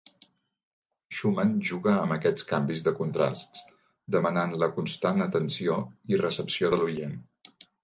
[1.17, 3.63] Schumann juga amb aquests canvis de contrasts
[4.17, 5.79] demanant la constant atenció
[6.15, 7.17] i recepció de l'oient.